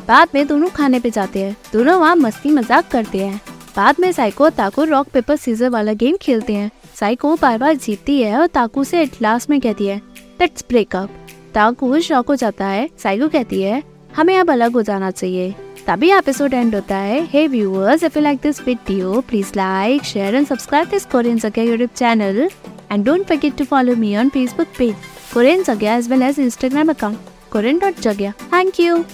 बाद 0.09 0.29
में 0.35 0.47
दोनों 0.47 0.69
खाने 0.69 1.01
पे 1.01 1.11
जाते 1.11 1.43
हैं, 1.43 1.57
दोनों 1.73 1.99
वहाँ 2.01 2.17
मस्ती 2.17 2.51
मज़ाक 2.51 2.89
करते 2.91 3.19
हैं। 3.19 3.41
बाद 3.77 3.97
में 4.01 4.11
साइको 4.13 4.45
और 4.45 4.51
ताकू 4.51 4.85
रॉक 4.85 5.09
पेपर 5.09 5.37
सीजर 5.37 5.69
वाला 5.69 5.93
गेम 5.95 6.17
खेलते 6.17 6.53
हैं। 6.53 6.71
साइको 6.95 7.35
बार 7.37 7.59
बार 7.59 7.75
जीतती 7.77 8.21
है 8.23 8.39
और 8.39 8.47
ताकू 8.47 8.85
से 8.85 9.03
एट 9.03 9.21
लास्ट 9.23 9.51
में 9.51 9.61
कहती 9.61 9.87
है 9.87 9.97
लेट्स 10.41 10.65
ब्रेकअप 10.69 11.11
ताकू 11.55 11.99
शॉक 12.01 12.29
हो 12.29 12.35
जाता 12.37 12.67
है, 12.67 12.89
साइको 12.99 13.29
कहती 13.29 13.63
है 13.63 13.83
हमें 14.17 14.37
अब 14.39 14.51
अलग 14.51 14.73
हो 14.73 14.83
जाना 14.83 15.11
चाहिए। 15.11 15.55
तभी 15.87 16.11
एपिसोड 16.13 16.55
एंड 16.55 16.75
होता 16.75 16.97
है। 16.97 17.21
Hey 17.25 17.47
viewers 17.49 18.03
if 18.05 18.19
you 18.19 18.23
like 18.23 18.39
this 18.43 18.61
video 18.61 19.21
please 19.21 19.53
like 19.57 20.05
share 20.05 20.35
and 20.35 20.47
subscribe 20.47 20.89
this 20.89 21.05
Korean 21.07 21.39
saga 21.39 21.65
YouTube 21.65 21.91
channel 21.97 22.49
and 22.93 23.05
don't 23.05 23.27
forget 23.27 23.57
to 23.57 23.65
follow 23.65 23.97
me 23.97 24.17
on 24.17 24.29
Facebook 24.29 24.69
page 24.79 24.95
Korean 25.35 25.63
saga 25.63 25.89
as 25.91 26.11
well 26.11 26.23
as 26.23 26.41
Instagram 26.41 26.89
account 26.89 27.19
Korean 27.53 27.79
dot 27.79 28.01
जगह 28.01 28.33
thank 28.53 28.81
you 28.81 29.05